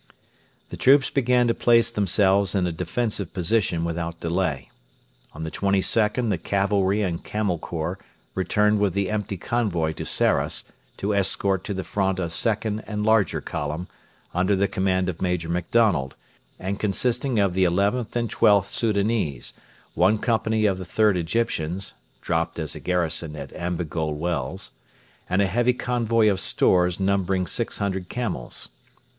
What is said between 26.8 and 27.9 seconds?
numbering six